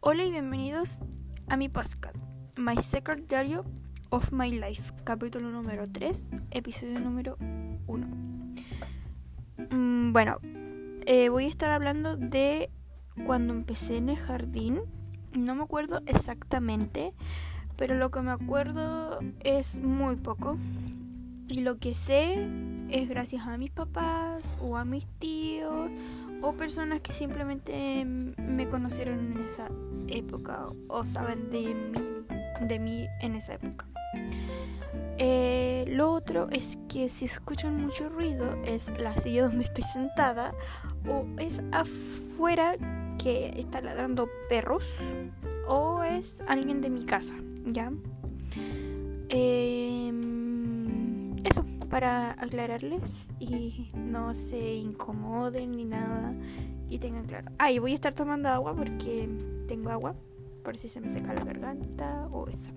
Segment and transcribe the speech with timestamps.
[0.00, 1.00] Hola y bienvenidos
[1.48, 2.16] a mi podcast,
[2.56, 3.56] My Secret Diary
[4.10, 7.36] of My Life, capítulo número 3, episodio número
[7.88, 8.06] 1.
[9.72, 10.38] Mm, bueno,
[11.04, 12.70] eh, voy a estar hablando de
[13.26, 14.78] cuando empecé en el jardín.
[15.32, 17.12] No me acuerdo exactamente,
[17.76, 20.56] pero lo que me acuerdo es muy poco.
[21.48, 22.46] Y lo que sé
[22.88, 25.90] es gracias a mis papás o a mis tíos
[26.42, 29.68] o personas que simplemente me conocieron en esa
[30.08, 32.24] época o saben de mí,
[32.66, 33.86] de mí en esa época.
[35.20, 40.54] Eh, lo otro es que si escuchan mucho ruido es la silla donde estoy sentada
[41.08, 42.76] o es afuera
[43.18, 45.02] que está ladrando perros
[45.66, 47.34] o es alguien de mi casa,
[47.66, 47.92] ¿ya?
[49.28, 50.12] Eh,
[51.44, 56.34] eso, para aclararles y no se incomoden ni nada
[56.88, 57.50] y tengan claro.
[57.58, 59.28] Ah, y voy a estar tomando agua porque
[59.66, 60.14] tengo agua,
[60.64, 62.72] por si se me seca la garganta o eso.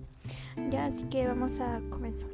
[0.70, 2.30] Ya, así que vamos a comenzar.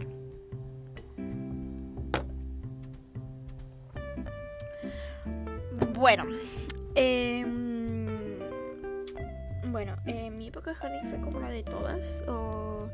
[5.94, 6.24] Bueno,
[6.94, 7.44] eh,
[9.66, 9.96] bueno,
[10.36, 12.88] mi época de jardín fue como la de todas, o,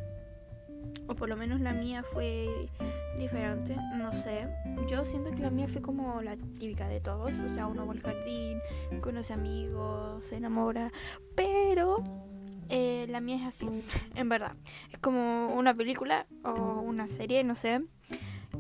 [1.07, 2.71] o por lo menos la mía fue
[3.19, 4.49] diferente, no sé.
[4.89, 7.93] Yo siento que la mía fue como la típica de todos, o sea, uno va
[7.93, 8.59] al jardín,
[9.01, 10.93] conoce amigos, se enamora,
[11.35, 12.03] pero
[12.69, 13.67] eh, la mía es así,
[14.15, 14.57] en verdad.
[14.91, 17.83] Es como una película o una serie, no sé,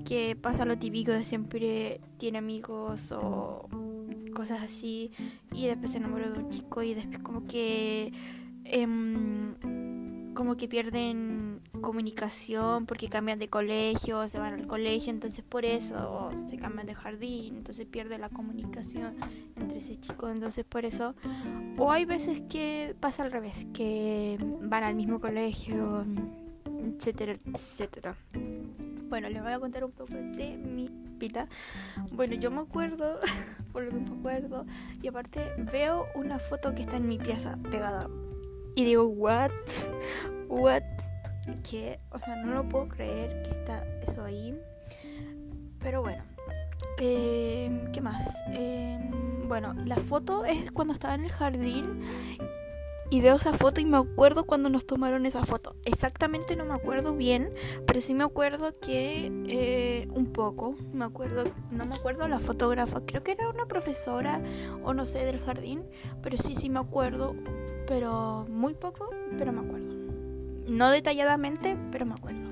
[0.04, 3.68] que pasa lo típico de siempre tiene amigos o
[4.34, 5.12] cosas así
[5.52, 8.12] y después se enamora de un chico y después como que...
[8.64, 9.54] Em,
[10.34, 16.28] como que pierden comunicación porque cambian de colegio, se van al colegio, entonces por eso
[16.48, 19.14] se cambian de jardín, entonces pierde la comunicación
[19.56, 21.14] entre ese chico, entonces por eso.
[21.78, 26.04] O hay veces que pasa al revés, que van al mismo colegio,
[26.98, 28.16] etcétera, etcétera.
[29.08, 31.48] Bueno, les voy a contar un poco de mi vida.
[32.12, 33.20] Bueno, yo me acuerdo,
[33.72, 34.66] por lo que me acuerdo,
[35.02, 38.08] y aparte veo una foto que está en mi pieza pegada
[38.74, 39.50] y digo, ¿what?
[40.48, 40.82] ¿What?
[41.68, 44.58] Que, o sea, no lo puedo creer que está eso ahí.
[45.80, 46.22] Pero bueno,
[46.98, 48.42] eh, ¿qué más?
[48.52, 48.98] Eh,
[49.46, 52.00] bueno, la foto es cuando estaba en el jardín
[53.10, 55.76] y veo esa foto y me acuerdo cuando nos tomaron esa foto.
[55.84, 57.52] Exactamente no me acuerdo bien,
[57.86, 63.02] pero sí me acuerdo que eh, un poco, me acuerdo, no me acuerdo la fotógrafa,
[63.06, 64.42] creo que era una profesora
[64.82, 65.84] o no sé del jardín,
[66.22, 67.36] pero sí, sí me acuerdo
[67.86, 69.94] pero muy poco, pero me acuerdo.
[70.68, 72.50] No detalladamente, pero me acuerdo.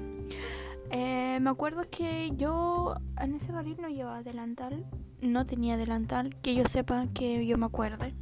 [0.91, 4.85] Eh, me acuerdo que yo en ese jardín no llevaba delantal,
[5.21, 8.13] no tenía delantal, que yo sepa que yo me acuerde.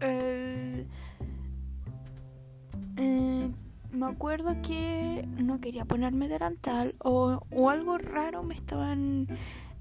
[0.00, 0.86] Eh,
[2.98, 3.50] eh,
[3.90, 9.26] me acuerdo que no quería ponerme delantal o, o algo raro me estaban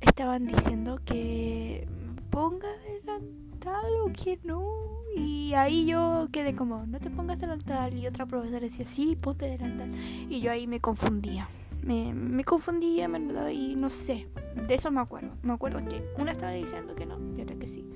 [0.01, 1.87] estaban diciendo que
[2.29, 2.67] ponga
[3.03, 7.97] delantal o que no y ahí yo quedé como, no te pongas delantal.
[7.97, 9.91] Y otra profesora decía, sí, ponte delantal.
[10.29, 11.49] Y yo ahí me confundía.
[11.81, 13.09] Me, me confundía,
[13.51, 14.27] y no sé.
[14.67, 15.31] De eso me acuerdo.
[15.41, 17.89] Me acuerdo que una estaba diciendo que no y otra que sí.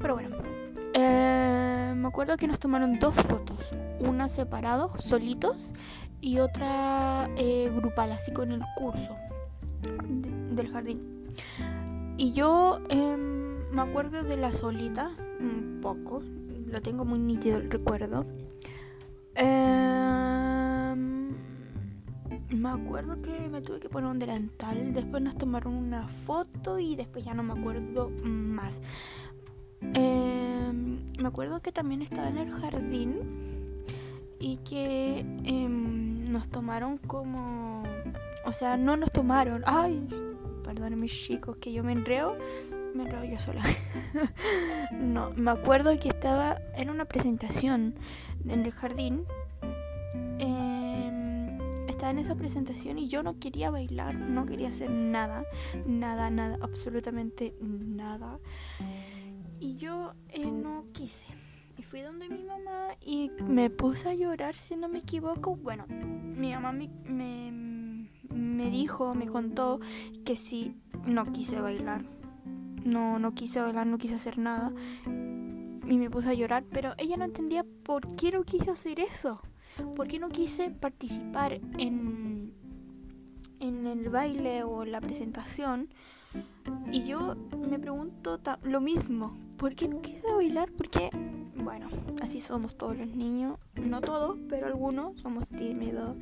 [0.00, 0.36] Pero bueno.
[0.94, 3.70] Eh, me acuerdo que nos tomaron dos fotos.
[4.00, 5.72] Una separados, solitos.
[6.20, 9.16] Y otra eh, grupal, así con el curso
[10.50, 11.28] del jardín.
[12.16, 16.22] Y yo em, me acuerdo de la solita, un poco,
[16.70, 18.26] lo tengo muy nítido el recuerdo.
[19.34, 21.30] Em,
[22.50, 26.96] me acuerdo que me tuve que poner un delantal, después nos tomaron una foto y
[26.96, 28.80] después ya no me acuerdo más.
[29.80, 33.20] Em, me acuerdo que también estaba en el jardín
[34.40, 37.84] y que em, nos tomaron como...
[38.44, 39.62] O sea, no nos tomaron.
[39.66, 40.08] Ay,
[40.64, 42.36] perdón mis chicos que yo me enreo
[42.94, 43.62] me yo sola.
[44.92, 47.94] no, me acuerdo que estaba en una presentación
[48.46, 49.24] en el jardín.
[50.38, 51.58] Em,
[51.88, 55.44] estaba en esa presentación y yo no quería bailar, no quería hacer nada,
[55.86, 58.38] nada, nada, absolutamente nada.
[59.60, 61.26] Y yo eh, no quise.
[61.76, 65.56] Y fui donde mi mamá y me puse a llorar, si no me equivoco.
[65.56, 69.80] Bueno, mi mamá me, me, me dijo, me contó
[70.24, 70.76] que sí,
[71.06, 72.17] no quise bailar
[72.88, 74.72] no, no quise bailar, no quise hacer nada.
[75.06, 79.40] Y me puse a llorar, pero ella no entendía por qué no quise hacer eso.
[79.94, 82.52] ¿Por qué no quise participar en,
[83.60, 85.88] en el baile o la presentación?
[86.92, 87.36] Y yo
[87.68, 90.70] me pregunto lo mismo, ¿Por qué no quise bailar?
[90.70, 91.10] Porque,
[91.56, 91.88] bueno,
[92.22, 93.58] así somos todos los niños.
[93.82, 96.16] No todos, pero algunos somos tímidos.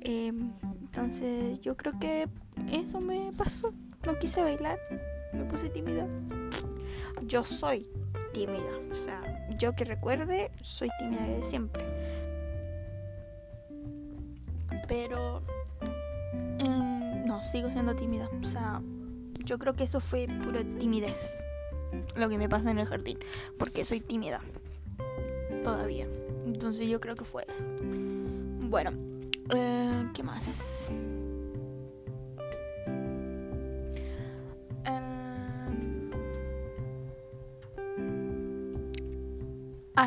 [0.00, 0.50] Em,
[0.80, 2.28] entonces yo creo que
[2.72, 3.72] eso me pasó.
[4.04, 4.80] No quise bailar,
[5.32, 6.06] me puse tímida.
[7.22, 7.88] Yo soy
[8.32, 11.84] tímida, o sea, yo que recuerde, soy tímida de siempre.
[14.88, 15.42] Pero
[16.58, 18.28] em, no, sigo siendo tímida.
[18.40, 18.82] O sea,
[19.44, 21.34] yo creo que eso fue pura timidez.
[22.16, 23.18] Lo que me pasa en el jardín.
[23.58, 24.40] Porque soy tímida.
[25.62, 26.06] Todavía.
[26.46, 27.64] Entonces yo creo que fue eso.
[28.68, 28.92] Bueno,
[29.54, 30.90] eh, ¿qué más?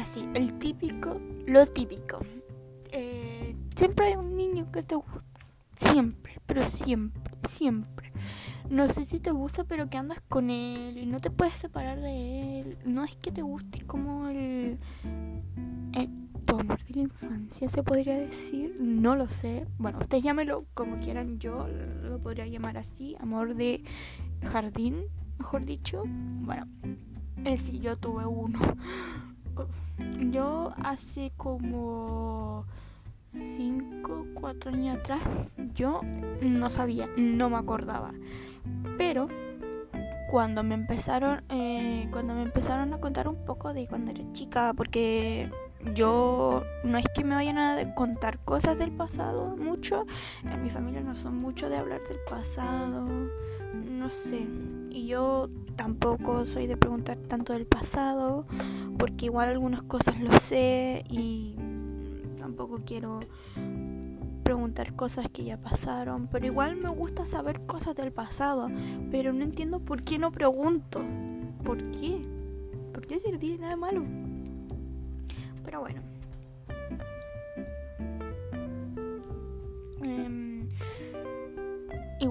[0.06, 2.20] Ah, sí, el típico, lo típico.
[2.92, 5.26] Eh, siempre hay un niño que te gusta.
[5.76, 8.12] Siempre, pero siempre, siempre.
[8.70, 12.00] No sé si te gusta, pero que andas con él y no te puedes separar
[12.00, 12.78] de él.
[12.86, 14.80] No es que te guste como el,
[15.94, 16.10] el
[16.46, 18.78] tu amor de la infancia, se podría decir.
[18.80, 19.68] No lo sé.
[19.78, 21.40] Bueno, ustedes llámenlo como quieran.
[21.40, 23.16] Yo lo podría llamar así.
[23.20, 23.84] Amor de
[24.44, 25.06] jardín,
[25.40, 26.04] mejor dicho.
[26.06, 26.68] Bueno,
[27.44, 28.60] eh, sí, yo tuve uno.
[30.32, 32.66] Yo hace como
[33.32, 35.22] 5, 4 años atrás,
[35.74, 36.02] yo
[36.42, 38.12] no sabía, no me acordaba.
[38.98, 39.28] Pero
[40.30, 44.74] cuando me empezaron, eh, cuando me empezaron a contar un poco de cuando era chica,
[44.76, 45.50] porque
[45.94, 50.06] yo no es que me vayan a contar cosas del pasado mucho,
[50.44, 53.08] en mi familia no son mucho de hablar del pasado,
[53.74, 54.48] no sé,
[54.90, 58.46] y yo tampoco soy de preguntar tanto del pasado,
[58.98, 61.56] porque igual algunas cosas lo sé y
[62.38, 63.20] tampoco quiero
[64.44, 68.70] preguntar cosas que ya pasaron, pero igual me gusta saber cosas del pasado,
[69.12, 71.04] pero no entiendo por qué no pregunto.
[71.64, 72.22] ¿Por qué?
[72.94, 74.04] ¿Por qué si tiene nada malo?
[75.64, 76.15] Pero bueno.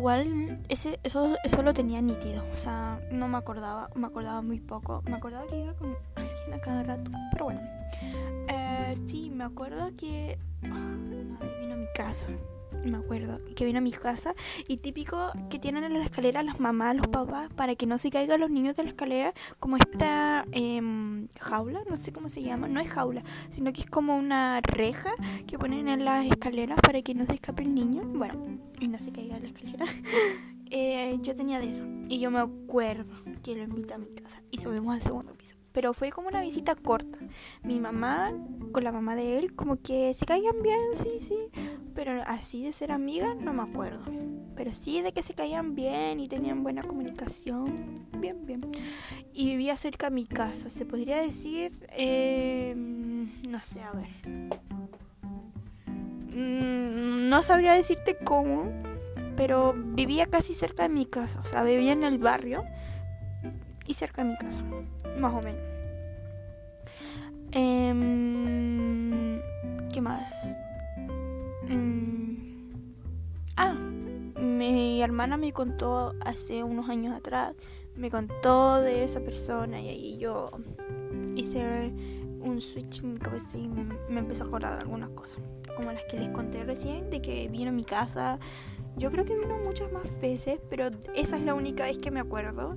[0.04, 4.60] Igual ese, eso, eso lo tenía nítido, o sea, no me acordaba, me acordaba muy
[4.60, 5.02] poco.
[5.06, 7.62] Me acordaba que iba con alguien a cada rato, pero bueno.
[8.48, 12.26] Eh, sí, me acuerdo que una vez vino a mi casa.
[12.84, 14.34] Me acuerdo que vino a mi casa
[14.68, 18.10] y típico que tienen en la escalera las mamás, los papás, para que no se
[18.10, 22.68] caigan los niños de la escalera, como esta em, jaula, no sé cómo se llama,
[22.68, 25.12] no es jaula, sino que es como una reja
[25.46, 28.02] que ponen en las escaleras para que no se escape el niño.
[28.04, 29.86] Bueno, y no se caiga la escalera.
[30.76, 34.42] Eh, yo tenía de eso y yo me acuerdo que lo invité a mi casa
[34.50, 37.18] y subimos al segundo piso pero fue como una visita corta.
[37.64, 38.32] Mi mamá
[38.72, 41.36] con la mamá de él como que se caían bien, sí, sí,
[41.94, 44.04] pero así de ser amigas no me acuerdo.
[44.54, 48.64] Pero sí de que se caían bien y tenían buena comunicación, bien, bien.
[49.32, 54.08] Y vivía cerca de mi casa, se podría decir, em, no sé, a ver.
[56.28, 58.70] Mm, no sabría decirte cómo,
[59.36, 62.64] pero vivía casi cerca de mi casa, o sea, vivía en el barrio
[63.88, 64.62] y cerca de mi casa
[65.18, 65.64] más o menos.
[67.52, 69.40] Eh,
[69.92, 70.34] ¿Qué más?
[71.68, 72.34] Mm,
[73.56, 77.54] ah, mi hermana me contó hace unos años atrás,
[77.96, 80.50] me contó de esa persona y ahí yo
[81.36, 81.92] hice
[82.40, 85.38] un switch en mi cabeza y me empezó a acordar de algunas cosas,
[85.76, 88.38] como las que les conté recién, de que vino a mi casa.
[88.96, 92.20] Yo creo que vino muchas más veces, pero esa es la única vez que me
[92.20, 92.76] acuerdo.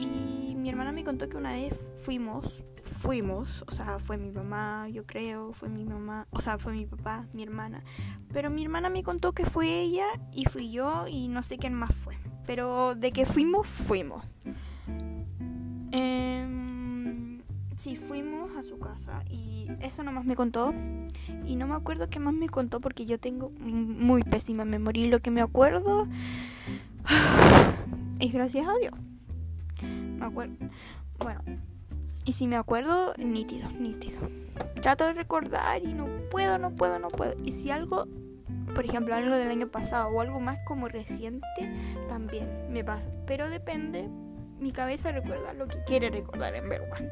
[0.00, 4.88] Y mi hermana me contó que una vez fuimos, fuimos, o sea, fue mi mamá,
[4.88, 7.84] yo creo, fue mi mamá, o sea, fue mi papá, mi hermana.
[8.32, 11.74] Pero mi hermana me contó que fue ella y fui yo y no sé quién
[11.74, 12.16] más fue.
[12.46, 14.34] Pero de que fuimos, fuimos.
[15.92, 17.40] Eh,
[17.76, 20.72] sí, fuimos a su casa y eso nomás me contó.
[21.44, 25.10] Y no me acuerdo qué más me contó porque yo tengo muy pésima memoria y
[25.10, 26.08] lo que me acuerdo
[28.18, 28.94] es gracias a Dios
[30.20, 30.54] me acuerdo.
[31.18, 31.40] Bueno,
[32.24, 34.20] y si me acuerdo, nítido, nítido.
[34.80, 37.34] Trato de recordar y no puedo, no puedo, no puedo.
[37.44, 38.06] Y si algo,
[38.74, 41.46] por ejemplo, algo del año pasado o algo más como reciente,
[42.08, 43.10] también me pasa.
[43.26, 44.08] Pero depende,
[44.58, 47.10] mi cabeza recuerda lo que quiere recordar en verdad.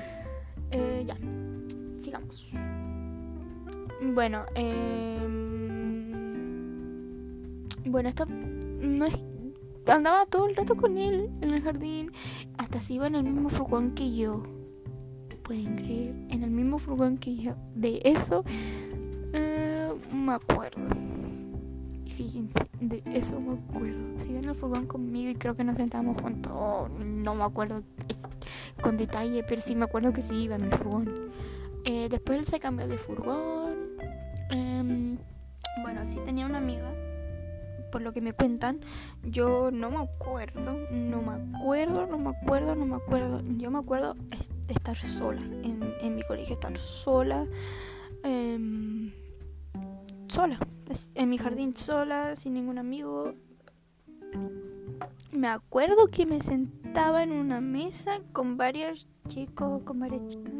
[0.70, 1.16] eh, ya,
[2.00, 2.52] sigamos.
[4.02, 5.18] Bueno, eh,
[7.84, 9.16] bueno, esto no es
[9.92, 12.12] andaba todo el rato con él en el jardín.
[12.58, 14.42] Hasta se iba en el mismo furgón que yo.
[15.42, 17.54] Pueden creer, en el mismo furgón que yo.
[17.74, 18.44] De eso
[19.32, 20.82] eh, me acuerdo.
[22.16, 24.18] Fíjense, de eso me acuerdo.
[24.18, 26.90] Se iba en el furgón conmigo y creo que nos sentamos juntos.
[26.98, 27.82] no me acuerdo.
[28.80, 31.30] con detalle, pero sí me acuerdo que sí iba en el furgón.
[31.84, 33.74] Eh, después él se cambió de furgón.
[34.50, 35.18] Em,
[35.82, 36.92] bueno, sí tenía una amiga,
[37.96, 38.80] por lo que me cuentan.
[39.22, 40.60] Yo no me acuerdo,
[40.90, 43.42] no me acuerdo, no me acuerdo, no me acuerdo.
[43.56, 44.14] Yo me acuerdo
[44.66, 47.46] de estar sola en, mi colegio, estar sola.
[48.22, 49.12] Em,
[50.28, 50.58] sola,
[51.14, 53.32] en mi jardín sola, sin ningún amigo.
[55.32, 60.52] Me acuerdo que me sentaba en una mesa con varios chicos, con varias chicas.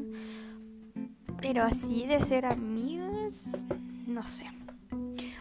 [1.42, 3.44] Pero así de ser amigas,
[4.06, 4.46] no sé.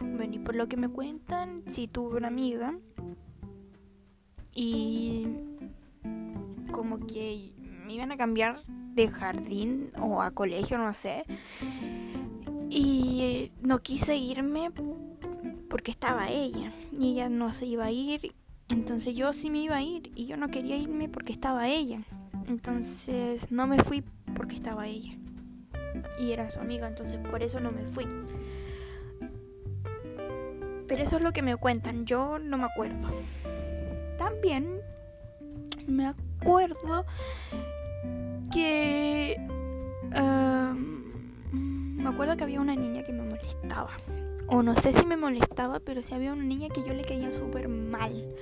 [0.00, 2.74] Bueno, y por lo que me cuentan, si tuve una amiga
[4.54, 5.26] y
[6.70, 7.52] como que
[7.84, 8.60] me iban a cambiar
[8.94, 11.24] de jardín o a colegio, no sé.
[12.68, 14.70] Y no quise irme
[15.68, 18.34] porque estaba ella y ella no se iba a ir.
[18.68, 22.02] Entonces yo sí me iba a ir y yo no quería irme porque estaba ella.
[22.48, 24.02] Entonces no me fui
[24.34, 25.12] porque estaba ella.
[26.18, 28.06] Y era su amiga, entonces por eso no me fui.
[30.86, 33.08] Pero eso es lo que me cuentan, yo no me acuerdo.
[34.18, 34.80] También
[35.86, 37.04] me acuerdo
[38.52, 39.36] que...
[41.52, 43.90] me acuerdo que había una niña que me molestaba.
[44.48, 47.32] O no sé si me molestaba, pero sí había una niña que yo le caía
[47.32, 48.32] súper mal.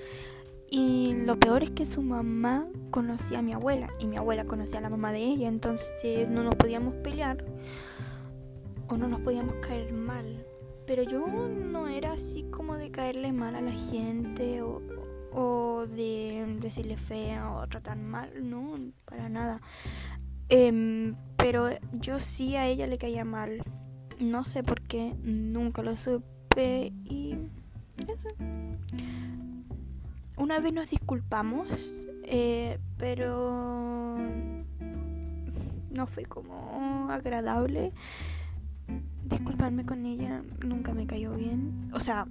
[0.70, 4.80] Y lo peor es que su mamá conocía a mi abuela y mi abuela conocía
[4.80, 7.44] a la mamá de ella, entonces no nos podíamos pelear
[8.88, 10.44] o no nos podíamos caer mal.
[10.86, 14.82] Pero yo no era así como de caerle mal a la gente o,
[15.32, 19.60] o de decirle fea o tratar mal, no, para nada.
[20.48, 23.62] Em, pero yo sí a ella le caía mal.
[24.20, 27.36] No sé por qué, nunca lo supe y
[27.96, 28.28] eso.
[30.36, 31.68] Una vez nos disculpamos,
[32.24, 34.18] eh, pero
[35.90, 37.92] no fue como agradable.
[39.24, 41.90] Disculparme con ella nunca me cayó bien.
[41.92, 42.26] O sea,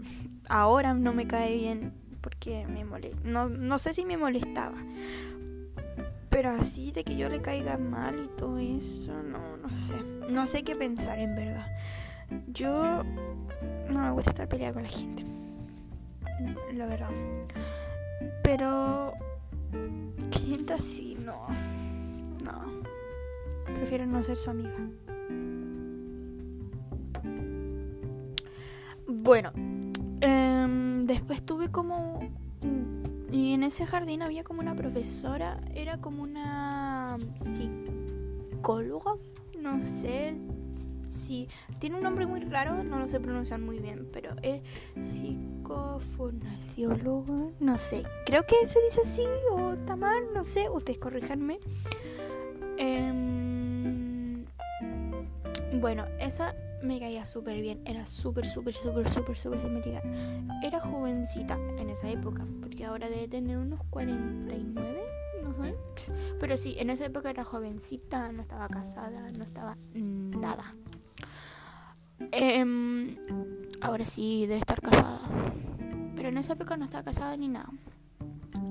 [0.47, 3.19] ahora no me cae bien porque me molesta.
[3.23, 4.77] No, no sé si me molestaba.
[6.29, 9.95] Pero así de que yo le caiga mal y todo eso, no, no sé.
[10.29, 11.67] No sé qué pensar en verdad.
[12.47, 13.03] Yo
[13.89, 15.25] no me gusta estar peleada con la gente.
[16.73, 17.09] La verdad.
[18.43, 19.13] Pero
[20.31, 21.47] gente así, no.
[22.43, 22.83] No.
[23.65, 24.77] Prefiero no ser su amiga.
[29.07, 29.51] Bueno,
[30.21, 32.21] em, después tuve como
[33.33, 39.15] y en ese jardín había como una profesora, era como una psicóloga,
[39.59, 40.35] no sé
[41.09, 44.61] si tiene un nombre muy raro, no lo sé pronunciar muy bien, pero es
[45.01, 51.57] psicofonadióloga, no sé, creo que se dice así o está mal, no sé, ustedes corríjanme.
[52.77, 54.45] Em,
[55.81, 57.81] bueno, esa me caía súper bien.
[57.85, 60.01] Era súper, súper, súper, súper, súper simpática.
[60.63, 65.03] Era jovencita en esa época, porque ahora debe tener unos 49,
[65.41, 65.75] no sé.
[66.39, 70.75] Pero sí, en esa época era jovencita, no estaba casada, no estaba nada.
[72.31, 73.17] Em,
[73.81, 75.21] ahora sí, debe estar casada.
[76.15, 77.69] Pero en esa época no estaba casada ni nada.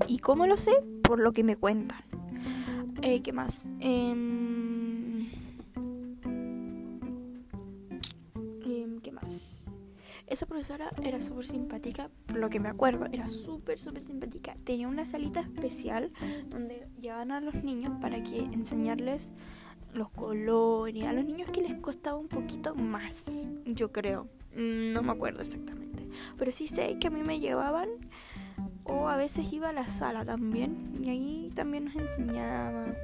[0.06, 0.72] ¿Y cómo lo sé?
[1.02, 2.00] Por lo que me cuentan.
[3.02, 3.68] Eh, ¿Qué más?
[3.80, 4.71] Eh,
[10.32, 14.56] Esa profesora era súper simpática, por lo que me acuerdo, era súper, súper simpática.
[14.64, 16.10] Tenía una salita especial
[16.48, 19.34] donde llevaban a los niños para que enseñarles
[19.92, 24.26] los colores, a los niños que les costaba un poquito más, yo creo.
[24.56, 26.08] No me acuerdo exactamente.
[26.38, 27.90] Pero sí sé que a mí me llevaban
[28.84, 32.96] o a veces iba a la sala también y ahí también nos enseñaban.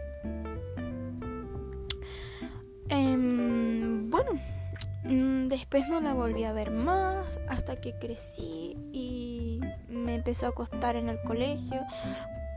[2.88, 4.57] Em, bueno Mm,
[5.04, 10.96] después no la volví a ver más hasta que crecí y me empezó a costar
[10.96, 11.82] en el colegio.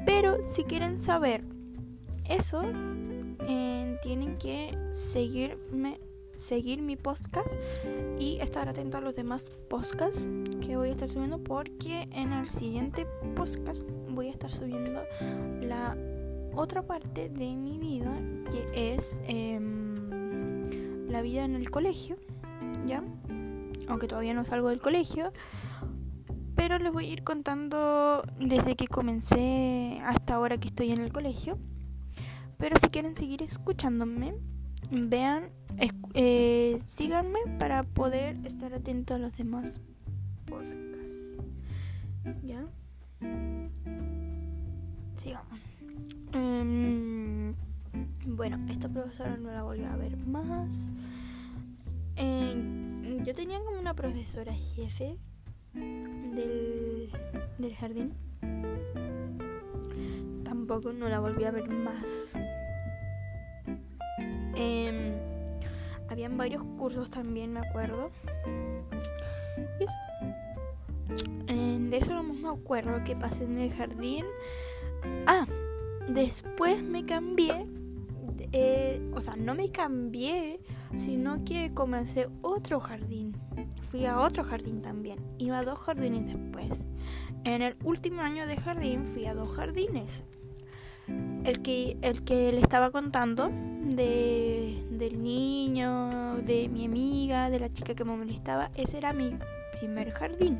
[0.05, 1.43] Pero si quieren saber
[2.25, 2.63] eso,
[3.47, 5.99] eh, tienen que seguirme,
[6.35, 7.49] seguir mi podcast
[8.19, 10.27] y estar atento a los demás podcasts
[10.65, 13.05] que voy a estar subiendo porque en el siguiente
[13.35, 15.03] podcast voy a estar subiendo
[15.61, 15.97] la
[16.53, 18.17] otra parte de mi vida
[18.51, 19.90] que es em,
[21.11, 22.17] la vida en el colegio
[22.85, 23.03] ¿ya?
[23.87, 25.31] Aunque todavía no salgo del colegio.
[26.55, 31.11] Pero les voy a ir contando desde que comencé hasta ahora que estoy en el
[31.11, 31.57] colegio.
[32.57, 34.35] Pero si quieren seguir escuchándome,
[34.91, 35.49] vean,
[36.13, 39.81] eh, síganme para poder estar atento a los demás
[40.45, 41.41] podcasts.
[42.43, 42.67] ¿Ya?
[45.15, 45.59] Sigamos.
[46.33, 47.55] Em,
[48.25, 50.87] bueno, esta profesora no la volví a ver más.
[52.15, 55.17] Eh, yo tenía como una profesora jefe
[55.73, 57.11] del,
[57.57, 58.13] del jardín.
[60.43, 62.33] Tampoco no la volví a ver más.
[64.55, 65.13] Eh,
[66.09, 68.11] habían varios cursos también, me acuerdo.
[69.79, 69.95] Y eso.
[71.47, 74.25] Eh, de eso no me acuerdo que pasé en el jardín.
[75.25, 75.47] Ah,
[76.09, 77.65] después me cambié.
[78.51, 80.59] Eh, o sea, no me cambié,
[80.95, 83.35] sino que comencé otro jardín.
[83.81, 85.19] Fui a otro jardín también.
[85.37, 86.83] Iba a dos jardines después.
[87.43, 90.23] En el último año de jardín fui a dos jardines.
[91.43, 97.73] El que, el que le estaba contando de, del niño, de mi amiga, de la
[97.73, 99.37] chica que me molestaba, ese era mi
[99.79, 100.59] primer jardín.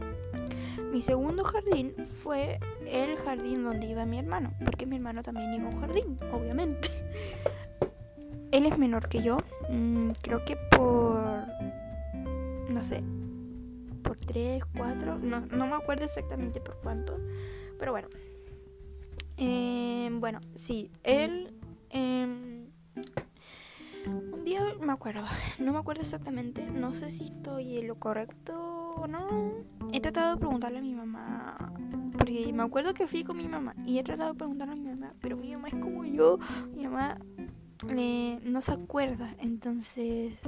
[0.92, 5.70] Mi segundo jardín fue el jardín donde iba mi hermano, porque mi hermano también iba
[5.70, 6.90] a un jardín, obviamente.
[8.52, 9.38] Él es menor que yo,
[9.70, 11.48] mm, creo que por,
[12.70, 13.04] no sé,
[14.04, 17.18] por 3, 4, no, no me acuerdo exactamente por cuánto,
[17.80, 18.08] pero bueno.
[19.38, 21.54] Eh, bueno, sí, él...
[21.90, 22.62] Eh,
[24.08, 25.24] un día me acuerdo,
[25.60, 29.28] no me acuerdo exactamente, no sé si estoy en lo correcto o no.
[29.94, 31.58] He tratado de preguntarle a mi mamá,
[32.18, 34.90] porque me acuerdo que fui con mi mamá y he tratado de preguntarle a mi
[34.90, 36.40] mamá, pero mi mamá es como yo,
[36.76, 37.20] mi mamá
[37.86, 40.40] no se acuerda, entonces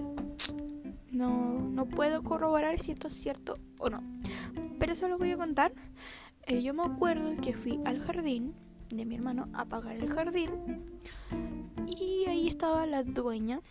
[1.11, 4.03] no, no puedo corroborar si esto es cierto o no.
[4.79, 5.73] Pero eso lo voy a contar.
[6.45, 8.53] Eh, yo me acuerdo que fui al jardín
[8.89, 10.49] de mi hermano a pagar el jardín
[11.87, 13.61] y ahí estaba la dueña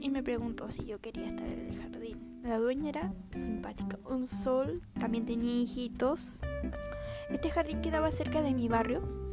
[0.00, 2.40] y me preguntó si yo quería estar en el jardín.
[2.42, 6.38] La dueña era simpática, un sol, también tenía hijitos.
[7.30, 9.27] Este jardín quedaba cerca de mi barrio.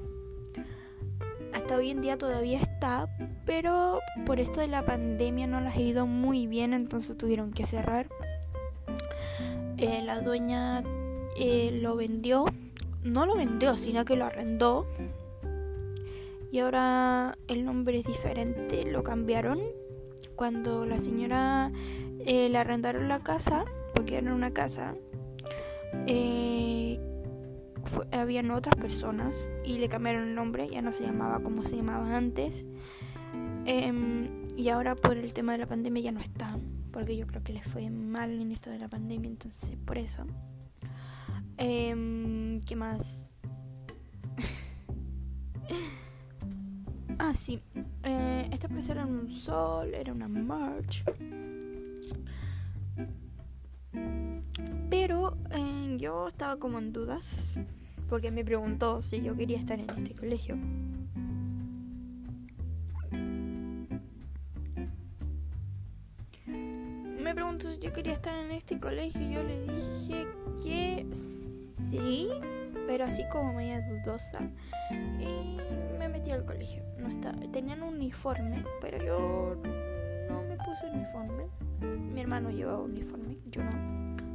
[1.65, 3.10] Hasta hoy en día todavía está,
[3.43, 7.65] pero por esto de la pandemia no las ha ido muy bien, entonces tuvieron que
[7.65, 8.08] cerrar.
[9.78, 10.84] Eh, la dueña
[11.39, 12.45] eh, lo vendió,
[13.01, 14.86] no lo vendió, sino que lo arrendó
[16.51, 19.60] y ahora el nombre es diferente, lo cambiaron.
[20.36, 21.71] Cuando la señora
[22.28, 24.93] eh, le arrendaron la casa, porque era una casa,
[26.06, 26.99] eh,
[28.12, 32.15] habían otras personas y le cambiaron el nombre, ya no se llamaba como se llamaba
[32.15, 32.65] antes.
[33.65, 36.58] Em, y ahora por el tema de la pandemia ya no está,
[36.91, 40.26] porque yo creo que les fue mal en esto de la pandemia, entonces por eso.
[41.58, 43.32] Em, ¿Qué más?
[47.17, 47.62] Ah, sí.
[48.04, 51.06] Eh, esta presa era un sol, era una march.
[54.89, 57.60] Pero eh, yo estaba como en dudas
[58.10, 60.58] porque me preguntó si yo quería estar en este colegio.
[67.19, 70.27] Me preguntó si yo quería estar en este colegio y yo le dije
[70.63, 72.29] que sí,
[72.86, 74.39] pero así como media dudosa.
[74.91, 75.58] Y
[75.97, 76.84] me metí al colegio.
[76.99, 79.62] No estaba, tenían un uniforme, pero yo
[80.29, 81.47] no me puse uniforme.
[82.13, 83.71] Mi hermano llevaba uniforme, yo no.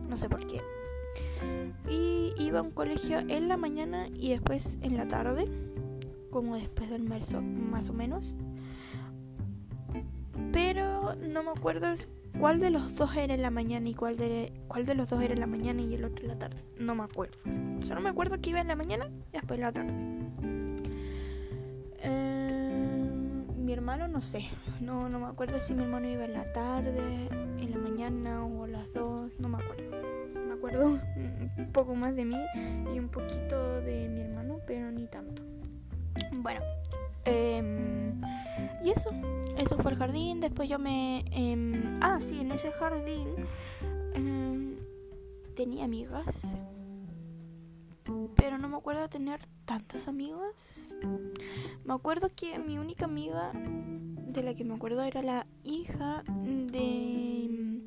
[0.09, 0.61] No sé por qué.
[1.89, 5.47] Y iba a un colegio en la mañana y después en la tarde,
[6.31, 8.37] como después del almuerzo, más o menos.
[10.53, 11.89] Pero no me acuerdo
[12.39, 15.23] cuál de los dos era en la mañana y cuál de, cuál de los dos
[15.23, 16.57] era en la mañana y el otro en la tarde.
[16.79, 17.39] No me acuerdo.
[17.81, 20.20] Solo me acuerdo que iba en la mañana y después en la tarde
[23.81, 24.47] hermano no sé,
[24.83, 28.64] no, no me acuerdo si mi hermano iba en la tarde, en la mañana o
[28.64, 29.90] a las dos, no me acuerdo.
[30.35, 31.01] Me acuerdo
[31.57, 32.37] un poco más de mí
[32.95, 35.43] y un poquito de mi hermano, pero ni tanto.
[36.31, 36.61] Bueno,
[37.25, 38.21] em,
[38.85, 39.11] y eso,
[39.57, 40.40] eso fue el jardín.
[40.40, 41.25] Después yo me...
[41.31, 43.29] Em, ah, sí, en ese jardín
[44.14, 44.77] em,
[45.55, 46.59] tenía amigas
[48.37, 49.40] pero no me acuerdo de tener
[49.71, 50.93] tantas amigas.
[51.85, 57.81] Me acuerdo que mi única amiga de la que me acuerdo era la hija de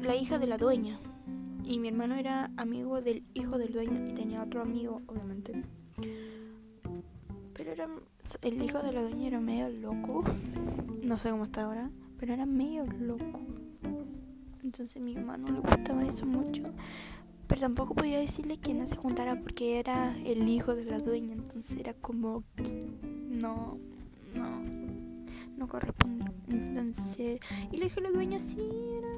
[0.00, 0.98] la hija de la dueña.
[1.62, 5.62] Y mi hermano era amigo del hijo del dueño y tenía otro amigo, obviamente.
[7.52, 7.86] Pero era
[8.40, 10.24] el hijo de la dueña era medio loco.
[11.02, 13.40] No sé cómo está ahora, pero era medio loco.
[14.62, 16.62] Entonces mi hermano le gustaba eso mucho.
[17.48, 21.32] Pero tampoco podía decirle que no se juntara porque era el hijo de la dueña.
[21.32, 22.44] Entonces era como
[23.30, 23.78] no,
[24.34, 24.62] no,
[25.56, 26.30] no correspondía.
[26.50, 27.40] Entonces,
[27.72, 28.60] y le dije a la dueña, sí,
[28.98, 29.08] era,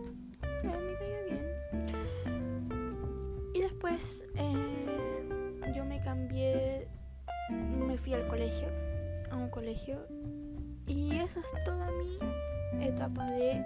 [0.63, 1.51] me caía bien.
[3.53, 6.89] Y después eh, yo me cambié,
[7.51, 8.69] me fui al colegio,
[9.31, 10.07] a un colegio.
[10.87, 13.65] Y esa es toda mi etapa de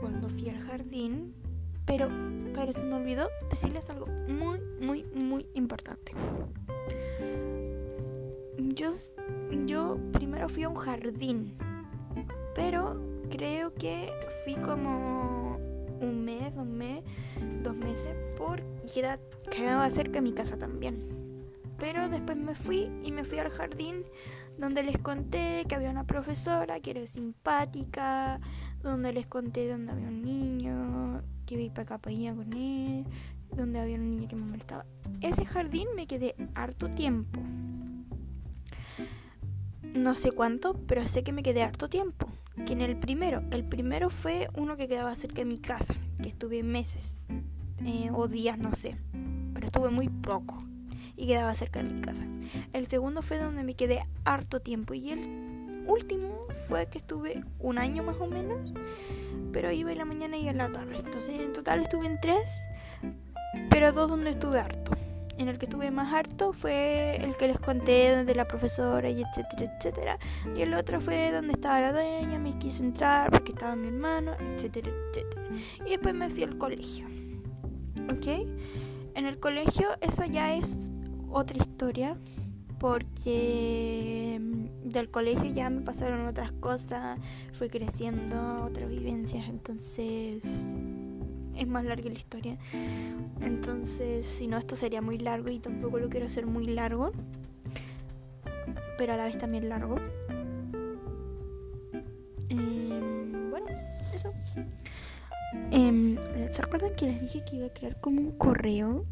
[0.00, 1.34] cuando fui al jardín.
[1.90, 2.08] Pero,
[2.54, 6.12] pero se me olvidó decirles algo muy, muy, muy importante.
[8.58, 8.92] Yo,
[9.66, 11.58] yo primero fui a un jardín,
[12.54, 12.96] pero
[13.28, 14.12] creo que
[14.44, 15.56] fui como
[16.00, 17.04] un mes, dos meses,
[17.64, 19.16] dos meses, porque
[19.50, 21.02] quedaba cerca de mi casa también.
[21.76, 24.04] Pero después me fui y me fui al jardín
[24.58, 28.40] donde les conté que había una profesora que era simpática,
[28.80, 31.24] donde les conté donde había un niño
[31.56, 33.04] que iba para acá para allá con él,
[33.56, 34.86] donde había un niño que me molestaba.
[35.20, 37.40] Ese jardín me quedé harto tiempo.
[39.82, 42.28] No sé cuánto, pero sé que me quedé harto tiempo.
[42.66, 46.28] Que en el primero, el primero fue uno que quedaba cerca de mi casa, que
[46.28, 47.16] estuve meses
[47.84, 48.96] eh, o días, no sé,
[49.54, 50.58] pero estuve muy poco
[51.16, 52.26] y quedaba cerca de mi casa.
[52.72, 55.49] El segundo fue donde me quedé harto tiempo y el
[55.90, 58.72] último fue que estuve un año más o menos,
[59.52, 60.96] pero iba en la mañana y en la tarde.
[60.96, 62.66] Entonces en total estuve en tres,
[63.70, 64.92] pero dos donde estuve harto.
[65.38, 69.22] En el que estuve más harto fue el que les conté de la profesora y
[69.22, 70.18] etcétera, etcétera.
[70.54, 74.32] Y el otro fue donde estaba la dueña, me quise entrar porque estaba mi hermano,
[74.38, 75.42] etcétera, etcétera.
[75.86, 77.06] Y después me fui al colegio.
[78.12, 78.26] ¿Ok?
[79.14, 80.92] En el colegio eso ya es
[81.30, 82.16] otra historia
[82.80, 87.20] porque mm, del colegio ya me pasaron otras cosas,
[87.52, 90.42] fui creciendo, otras vivencias, entonces
[91.56, 92.58] es más larga la historia.
[93.42, 97.12] Entonces, si no, esto sería muy largo y tampoco lo quiero hacer muy largo,
[98.96, 99.96] pero a la vez también largo.
[102.48, 103.66] Em, bueno,
[104.14, 104.32] eso.
[105.70, 106.16] Em,
[106.50, 109.04] ¿Se acuerdan que les dije que iba a crear como un correo?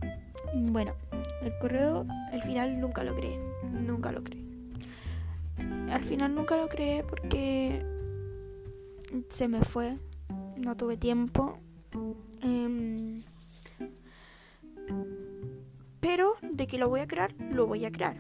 [0.55, 0.95] Bueno,
[1.43, 4.45] el correo al final nunca lo creé, nunca lo creé.
[5.91, 7.85] Al final nunca lo creé porque
[9.31, 9.99] se me fue,
[10.57, 11.59] no tuve tiempo.
[12.43, 13.23] Em,
[16.01, 18.17] pero de que lo voy a crear, lo voy a crear.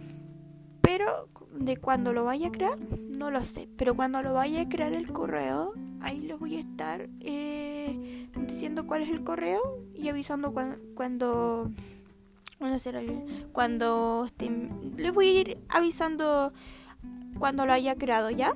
[0.80, 3.68] Pero de cuando lo vaya a crear, no lo sé.
[3.76, 8.86] Pero cuando lo vaya a crear el correo, ahí les voy a estar eh, diciendo
[8.86, 9.60] cuál es el correo
[9.94, 10.54] y avisando
[10.94, 11.70] cuando
[13.52, 14.50] cuando esté,
[14.96, 16.52] les voy a ir avisando
[17.38, 18.52] cuando lo haya creado ya.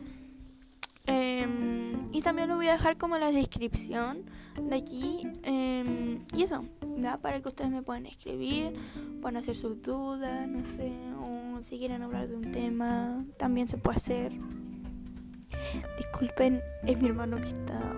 [1.06, 4.24] Em, y también lo voy a dejar como en la descripción
[4.60, 5.28] de aquí.
[5.42, 6.64] Em, y eso,
[7.20, 8.74] para que ustedes me puedan escribir,
[9.20, 13.78] puedan hacer sus dudas, no sé, o si quieren hablar de un tema, también se
[13.78, 14.32] puede hacer.
[15.96, 17.94] Disculpen, es mi hermano que está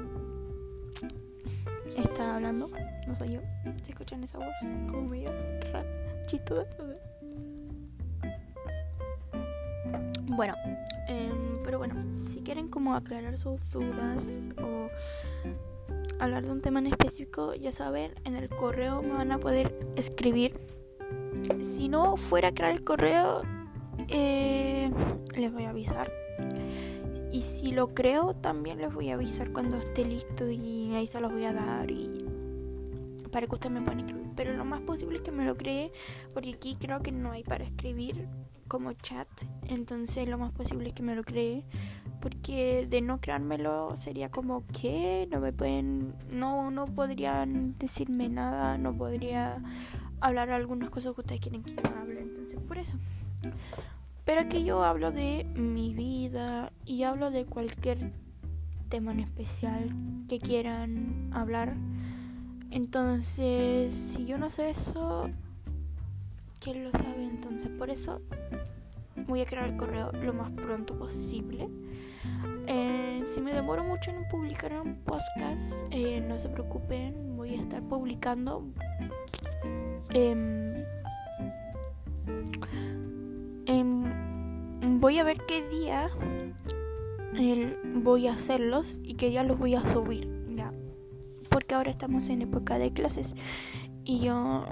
[1.96, 2.68] está hablando,
[3.06, 3.40] no soy yo.
[3.82, 4.54] ¿Se escuchan esa voz?
[4.90, 5.30] Como medio
[5.72, 5.84] rara,
[6.26, 6.66] chistosa.
[10.26, 10.54] Bueno,
[11.08, 11.94] em, pero bueno,
[12.26, 14.88] si quieren como aclarar sus dudas o
[16.18, 19.74] hablar de un tema en específico, ya saben, en el correo me van a poder
[19.96, 20.58] escribir.
[21.62, 23.42] Si no fuera a crear el correo,
[24.08, 24.90] eh,
[25.36, 26.10] les voy a avisar.
[27.34, 31.20] Y si lo creo, también les voy a avisar cuando esté listo y ahí se
[31.20, 32.24] los voy a dar y
[33.32, 34.30] para que ustedes me puedan escribir.
[34.36, 35.90] Pero lo más posible es que me lo cree,
[36.32, 38.28] porque aquí creo que no hay para escribir
[38.68, 39.26] como chat.
[39.64, 41.64] Entonces lo más posible es que me lo cree.
[42.20, 48.78] Porque de no creármelo sería como que no me pueden, no, no podrían decirme nada,
[48.78, 49.60] no podría
[50.20, 52.20] hablar algunas cosas que ustedes quieren que yo hable.
[52.20, 52.96] Entonces por eso.
[54.24, 58.12] Pero aquí yo hablo de mi vida y hablo de cualquier
[58.88, 59.90] tema en especial
[60.28, 61.74] que quieran hablar.
[62.70, 65.30] Entonces, si yo no sé eso,
[66.60, 67.24] ¿quién lo sabe?
[67.24, 68.22] Entonces, por eso
[69.26, 71.68] voy a crear el correo lo más pronto posible.
[72.66, 77.60] Eh, si me demoro mucho en publicar un podcast, eh, no se preocupen, voy a
[77.60, 78.66] estar publicando.
[80.14, 80.84] Eh,
[85.00, 86.10] voy a ver qué día
[87.94, 90.28] voy a hacerlos y qué día los voy a subir.
[90.54, 90.72] Ya.
[91.48, 93.34] Porque ahora estamos en época de clases
[94.04, 94.64] y yo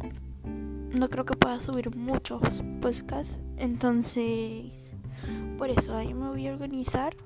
[0.44, 3.40] no creo que pueda subir muchos podcasts.
[3.56, 4.72] Entonces,
[5.58, 7.16] por eso ahí me voy a organizar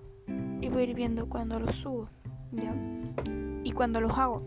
[0.61, 2.09] y voy a ir viendo cuando los subo.
[2.53, 2.75] ¿ya?
[3.65, 4.43] Y cuando los hago.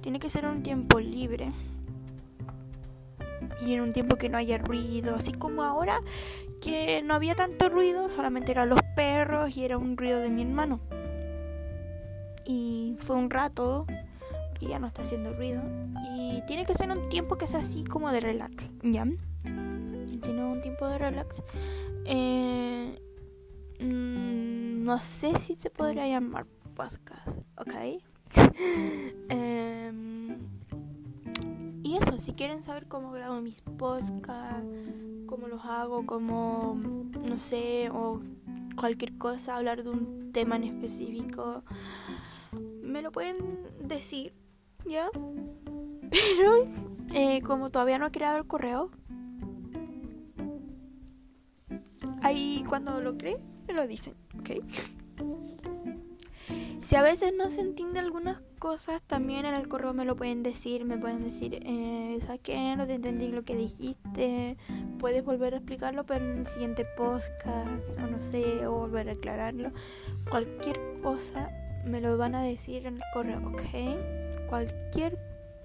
[0.00, 1.52] Tiene que ser un tiempo libre
[3.64, 6.00] y en un tiempo que no haya ruido, así como ahora
[6.60, 10.42] que no había tanto ruido, solamente eran los perros y era un ruido de mi
[10.42, 10.80] hermano.
[12.44, 13.86] Y fue un rato,
[14.50, 15.62] porque ya no está haciendo ruido.
[16.16, 19.04] Y tiene que ser un tiempo que sea así como de relax, ¿ya?
[19.44, 21.42] Si no un tiempo de relax.
[22.04, 22.98] Eh,
[23.80, 27.74] mm, no sé si se podría llamar podcast, ¿ok?
[29.28, 30.38] Em,
[31.86, 34.66] y eso, si quieren saber cómo grabo mis podcasts,
[35.26, 36.76] cómo los hago, cómo,
[37.24, 38.18] no sé, o
[38.74, 41.62] cualquier cosa, hablar de un tema en específico,
[42.82, 43.36] me lo pueden
[43.86, 44.34] decir,
[44.84, 45.08] ¿ya?
[46.10, 46.64] Pero
[47.14, 48.90] eh, como todavía no he creado el correo,
[52.20, 54.50] ahí cuando lo cree, me lo dicen, ¿ok?
[56.80, 60.42] Si a veces no se entiende algunas cosas, también en el correo me lo pueden
[60.42, 60.84] decir.
[60.84, 62.76] Me pueden decir, eh, ¿sabes qué?
[62.76, 64.56] No te entendí lo que dijiste.
[64.98, 69.12] Puedes volver a explicarlo, pero en el siguiente podcast, o no sé, o volver a
[69.12, 69.72] aclararlo.
[70.30, 71.50] Cualquier cosa
[71.84, 74.48] me lo van a decir en el correo, ¿ok?
[74.48, 75.18] Cualquier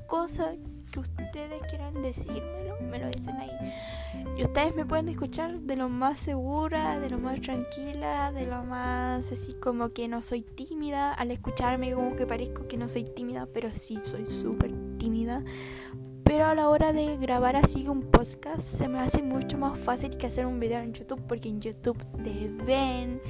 [0.07, 0.55] cosa
[0.91, 3.49] que ustedes quieran decírmelo, me lo dicen ahí.
[4.37, 8.63] Y ustedes me pueden escuchar de lo más segura, de lo más tranquila, de lo
[8.63, 11.13] más así como que no soy tímida.
[11.13, 15.43] Al escucharme como que parezco que no soy tímida, pero sí soy súper tímida.
[16.23, 20.15] Pero a la hora de grabar así un podcast se me hace mucho más fácil
[20.15, 23.21] que hacer un video en YouTube porque en YouTube te ven,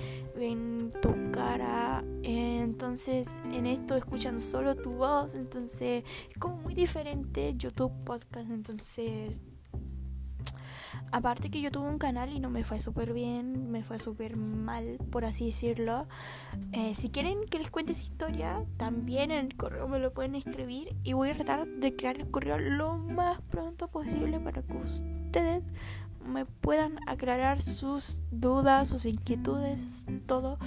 [0.41, 7.53] ven tu cara, entonces en esto escuchan solo tu voz, entonces es como muy diferente
[7.55, 9.39] YouTube podcast, entonces
[11.11, 14.35] aparte que yo tuve un canal y no me fue súper bien, me fue súper
[14.35, 16.07] mal, por así decirlo.
[16.71, 20.33] Eh, si quieren que les cuente esa historia, también en el correo me lo pueden
[20.33, 24.75] escribir y voy a tratar de crear el correo lo más pronto posible para que
[24.75, 25.63] ustedes
[26.25, 30.57] me puedan aclarar sus dudas, sus inquietudes, todo,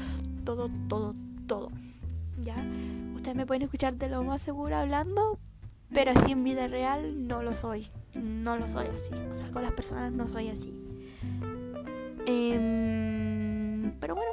[0.44, 1.14] todo, todo,
[1.46, 1.70] todo.
[2.40, 2.56] ¿Ya?
[3.14, 5.38] Ustedes me pueden escuchar de lo más seguro hablando,
[5.92, 7.88] pero así en vida real no lo soy.
[8.14, 9.12] No lo soy así.
[9.30, 10.74] O sea, con las personas no soy así.
[12.26, 14.30] Em, pero bueno,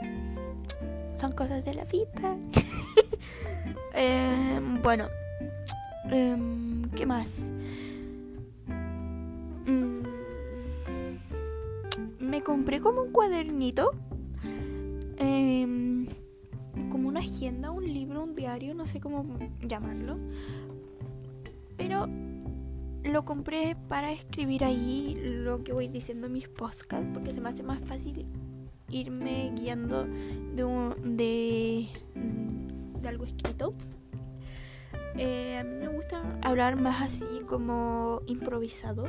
[1.15, 2.38] son cosas de la vida.
[3.93, 5.07] Em, bueno,
[6.10, 7.43] em, ¿qué más?
[12.31, 13.91] Me compré como un cuadernito.
[16.89, 20.17] como una agenda, un libro, un diario, no sé cómo llamarlo.
[21.75, 22.07] Pero
[23.03, 27.49] lo compré para escribir ahí lo que voy diciendo en mis podcasts porque se me
[27.49, 28.25] hace más fácil
[28.89, 30.05] irme guiando
[30.55, 31.89] de, un, de,
[33.01, 33.73] de algo escrito.
[35.17, 39.05] Eh, a mí me gusta hablar más así como improvisado,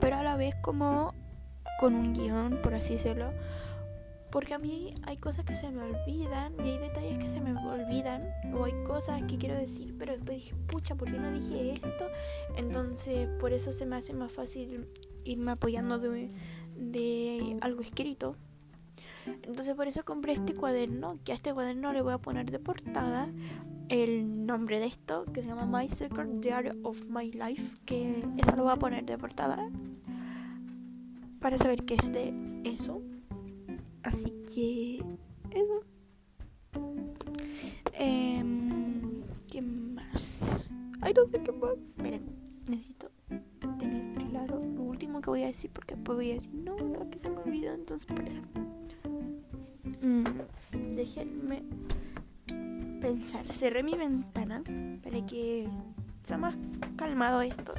[0.00, 1.14] pero a la vez como
[1.78, 3.30] con un guion, por así decirlo.
[4.30, 7.54] Porque a mí hay cosas que se me olvidan y hay detalles que se me
[7.56, 11.72] olvidan o hay cosas que quiero decir, pero después dije, pucha, ¿por qué no dije
[11.72, 12.08] esto?
[12.56, 14.86] Entonces por eso se me hace más fácil
[15.24, 18.36] irme apoyando de, algo escrito.
[19.26, 22.58] Entonces por eso compré este cuaderno, que a este cuaderno le voy a poner de
[22.58, 23.30] portada
[23.88, 28.54] el nombre de esto, que se llama My Secret Diary of My Life, que eso
[28.56, 29.70] lo voy a poner de portada
[31.40, 33.02] para saber qué es de eso.
[34.02, 35.04] Así que
[35.50, 35.84] eso.
[37.94, 38.44] Eh,
[39.50, 40.40] ¿Qué más?
[41.00, 41.76] Ay, no sé qué más.
[42.02, 42.22] Miren,
[42.66, 43.10] necesito
[43.78, 47.10] tener claro lo último que voy a decir porque después voy a decir, no, no,
[47.10, 48.40] que se me olvidó, entonces por eso.
[50.00, 50.24] Mm,
[50.94, 51.62] déjenme
[53.00, 53.46] pensar.
[53.46, 54.62] Cerré mi ventana
[55.02, 55.68] para que
[56.24, 56.54] sea más
[56.96, 57.74] calmado esto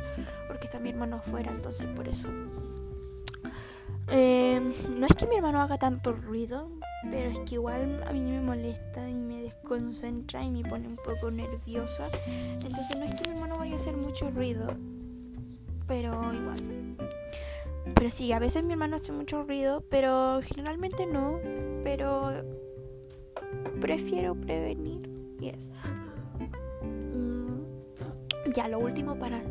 [0.48, 2.28] porque está mi hermano afuera, entonces por eso.
[4.12, 6.70] Eh, no es que mi hermano haga tanto ruido,
[7.12, 10.96] pero es que igual a mí me molesta y me desconcentra y me pone un
[10.96, 12.08] poco nerviosa.
[12.28, 14.68] Entonces no es que mi hermano vaya a hacer mucho ruido,
[15.88, 16.58] pero igual.
[17.96, 21.40] Pero sí, a veces mi hermano hace mucho ruido, pero generalmente no.
[21.84, 22.32] Pero
[23.80, 25.10] prefiero prevenir.
[25.40, 25.72] Yes.
[26.82, 27.62] Mm,
[28.54, 29.42] ya, lo último para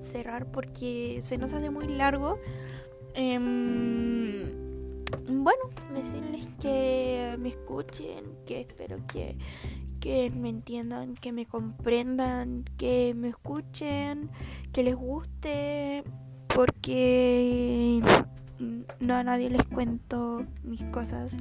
[0.00, 2.38] cerrar porque se nos hace muy largo.
[3.14, 4.42] Em,
[5.28, 9.38] bueno, decirles que me escuchen, que espero que,
[10.00, 14.30] que me entiendan, que me comprendan, que me escuchen,
[14.72, 16.02] que les guste,
[16.48, 18.02] porque
[18.98, 21.32] no a nadie les cuento mis cosas,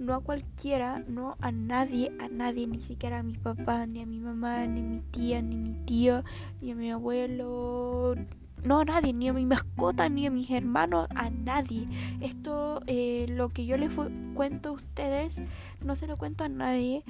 [0.00, 4.06] no a cualquiera, no a nadie, a nadie, ni siquiera a mi papá, ni a
[4.06, 6.24] mi mamá, ni a mi tía, ni a mi tío,
[6.60, 8.14] ni a mi abuelo,
[8.64, 11.88] no a nadie, ni a mi mascota, ni a mis hermanos, a nadie.
[12.20, 13.90] Esto, eh, lo que yo les
[14.34, 15.40] cuento a ustedes,
[15.80, 17.04] no se lo cuento a nadie.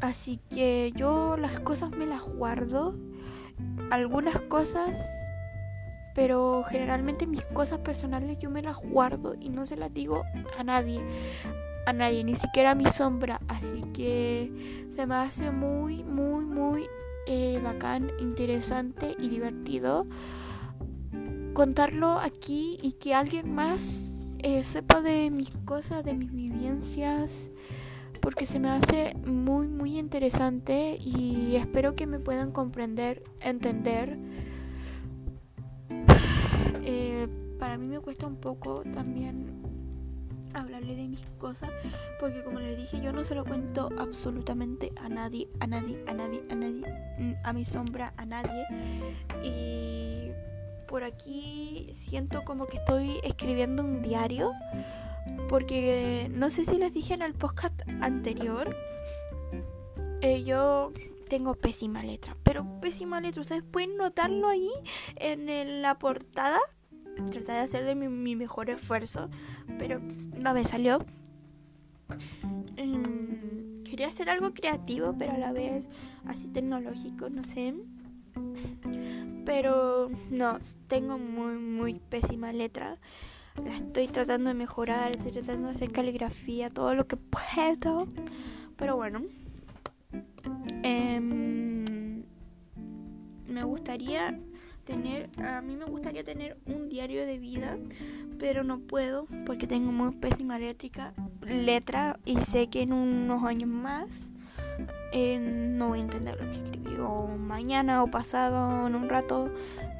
[0.00, 2.94] Así que yo las cosas me las guardo.
[3.90, 4.96] Algunas cosas,
[6.14, 10.22] pero generalmente mis cosas personales yo me las guardo y no se las digo
[10.58, 11.00] a nadie.
[11.84, 13.40] a nadie, ni siquiera a mi sombra.
[13.48, 16.86] Así que se me hace muy, muy, muy
[17.26, 20.06] eh, bacán, interesante y divertido
[21.52, 24.08] contarlo aquí y que alguien más
[24.38, 27.50] eh, sepa de mis cosas, de mis vivencias,
[28.20, 34.18] porque se me hace muy, muy interesante y espero que me puedan comprender, entender.
[36.84, 37.28] Eh,
[37.60, 39.51] para mí me cuesta un poco también
[40.54, 41.70] hablarle de mis cosas
[42.20, 46.14] porque como les dije yo no se lo cuento absolutamente a nadie a nadie a
[46.14, 46.84] nadie a nadie
[47.18, 48.66] mm, a mi sombra a nadie.
[49.42, 50.30] Y
[50.88, 54.52] por aquí siento como que estoy escribiendo un diario
[55.48, 58.76] porque no sé si les dije en el podcast anterior
[60.20, 60.92] eh, yo
[61.28, 64.70] tengo pésima letra pero pésima letra ustedes pueden notarlo ahí
[65.16, 66.58] en la portada
[67.14, 69.28] traté de hacer de mi, mejor esfuerzo,
[69.78, 70.00] pero
[70.38, 71.04] no me salió.
[72.76, 75.88] Em, quería hacer algo creativo, pero a la vez
[76.26, 77.74] así tecnológico, no sé.
[79.44, 82.98] Pero no, tengo muy, muy pésima letra.
[83.62, 88.08] La estoy tratando de mejorar, estoy tratando de hacer caligrafía, todo lo que puedo.
[88.76, 89.22] Pero bueno.
[90.82, 92.24] Em,
[93.46, 94.38] me gustaría
[95.38, 97.78] a mí me gustaría tener un diario de vida,
[98.38, 101.14] pero no puedo porque tengo muy pésima letra,
[101.46, 104.08] letra y sé que en unos años más
[105.12, 109.50] eh, no voy a entender lo que escribí o mañana o pasado en un rato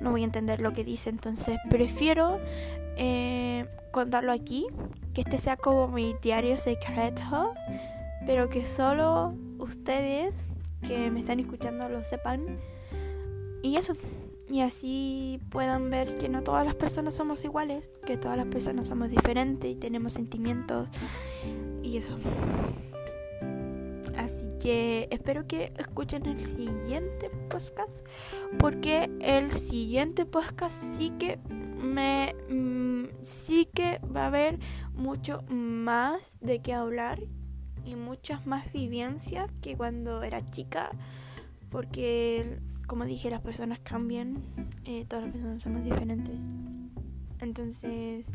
[0.01, 2.41] no voy a entender lo que dice, entonces prefiero
[2.97, 4.67] eh, contarlo aquí,
[5.15, 7.55] que este sea como mi diario secreto,
[8.27, 10.51] pero que solo ustedes
[10.87, 12.59] que me están escuchando lo sepan.
[13.63, 13.95] Y eso
[14.49, 18.89] y así puedan ver que no todas las personas somos iguales, que todas las personas
[18.89, 20.89] somos diferentes y tenemos sentimientos
[21.83, 22.17] y eso.
[24.17, 28.05] Así que espero que escuchen el siguiente podcast
[28.59, 31.39] porque el siguiente podcast sí que
[31.83, 34.59] me mm, sí que va a haber
[34.95, 37.21] mucho más de qué hablar
[37.85, 40.91] y muchas más vivencias que cuando era chica
[41.71, 42.61] porque
[42.93, 44.43] como dije, las personas cambian,
[44.85, 46.37] eh, todas las personas somos diferentes.
[47.41, 48.27] Entonces,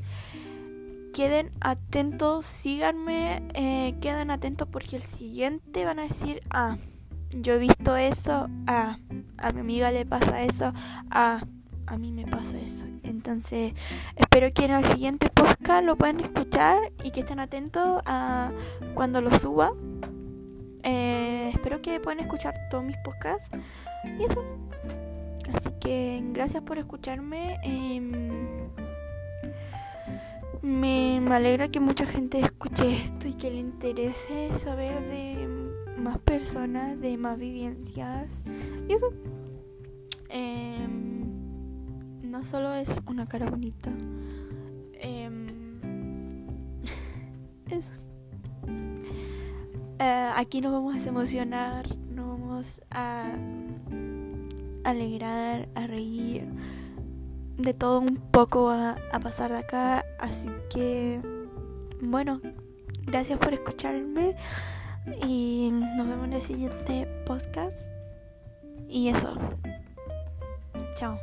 [1.14, 6.78] queden atentos, síganme, eh, queden atentos porque el siguiente van a decir, ah,
[7.30, 8.98] yo he visto eso, ah,
[9.38, 10.74] a mi amiga le pasa eso,
[11.12, 11.46] ah,
[11.86, 12.88] a mí me pasa eso.
[13.04, 13.74] Entonces,
[14.16, 18.52] espero que en el siguiente podcast lo puedan escuchar y que estén atentos a
[18.96, 19.72] cuando lo suba.
[21.68, 23.50] Eh, espero que puedan escuchar todos mis podcasts.
[24.04, 24.44] Y eso.
[25.54, 27.58] Así que gracias por escucharme.
[27.64, 28.70] Em,
[30.62, 35.48] me, alegra que mucha gente escuche esto y que le interese saber de
[35.98, 38.42] más personas, de más vivencias.
[38.88, 39.12] Y eso.
[40.30, 41.26] Em,
[42.22, 43.92] no solo es una cara bonita.
[44.94, 45.48] Em,
[47.70, 47.92] eso.
[50.00, 53.26] Eh, aquí nos vamos a emocionar, nos vamos a
[54.84, 56.48] alegrar, a reír,
[57.58, 60.06] de todo un poco a, pasar de acá.
[60.20, 61.20] Así que,
[62.02, 62.42] bueno,
[63.06, 64.36] gracias por escucharme
[65.26, 67.76] y nos vemos en el siguiente podcast.
[68.88, 69.36] Y eso,
[70.96, 71.18] chao.